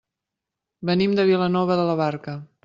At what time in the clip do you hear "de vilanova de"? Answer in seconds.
1.19-1.85